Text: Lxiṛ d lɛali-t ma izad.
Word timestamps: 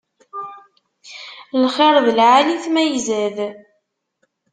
Lxiṛ 1.63 1.95
d 2.05 2.07
lɛali-t 2.17 2.65
ma 2.69 2.83
izad. 2.97 3.37